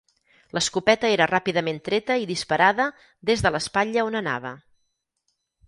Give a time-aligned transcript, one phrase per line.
[0.57, 2.89] L'escopeta era ràpidament treta i disparada
[3.31, 4.57] des de l'espatlla on anava.